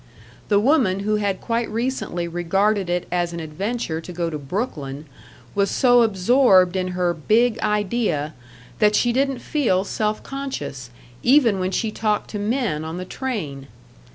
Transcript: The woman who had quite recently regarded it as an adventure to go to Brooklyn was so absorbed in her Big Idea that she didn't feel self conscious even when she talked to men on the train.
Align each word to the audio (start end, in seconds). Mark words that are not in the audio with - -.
The 0.47 0.59
woman 0.59 1.01
who 1.01 1.17
had 1.17 1.39
quite 1.39 1.69
recently 1.69 2.27
regarded 2.27 2.89
it 2.89 3.07
as 3.11 3.33
an 3.33 3.39
adventure 3.39 4.01
to 4.01 4.11
go 4.11 4.31
to 4.31 4.39
Brooklyn 4.39 5.05
was 5.53 5.69
so 5.69 6.01
absorbed 6.01 6.75
in 6.75 6.93
her 6.97 7.13
Big 7.13 7.59
Idea 7.59 8.33
that 8.79 8.95
she 8.95 9.13
didn't 9.13 9.37
feel 9.37 9.83
self 9.83 10.23
conscious 10.23 10.89
even 11.21 11.59
when 11.59 11.69
she 11.69 11.91
talked 11.91 12.31
to 12.31 12.39
men 12.39 12.83
on 12.83 12.97
the 12.97 13.05
train. 13.05 13.67